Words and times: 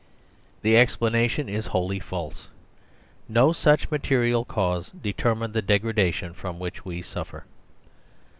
The 0.63 0.77
explanation 0.77 1.47
is 1.47 1.67
wholly 1.67 1.99
false. 1.99 2.47
No 3.29 3.53
such 3.53 3.91
material 3.91 4.43
cause 4.43 4.89
determined 4.99 5.53
the 5.53 5.61
degradation 5.61 6.33
from 6.33 6.57
which 6.57 6.83
we 6.83 7.03
suffer. 7.03 7.45